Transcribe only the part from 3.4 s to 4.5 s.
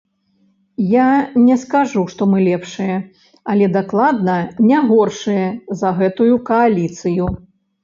але дакладна